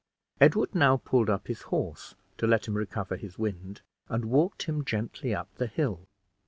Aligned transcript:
Edward 0.39 0.73
now 0.73 0.97
pulled 0.97 1.29
up 1.29 1.45
his 1.45 1.61
horse 1.61 2.15
to 2.39 2.47
let 2.47 2.67
him 2.67 2.73
recover 2.73 3.17
his 3.17 3.37
wind, 3.37 3.81
and 4.09 4.25
walked 4.25 4.63
him 4.63 4.83
gently 4.83 5.31
up 5.31 5.53
the 5.57 5.67
hill. 5.67 6.07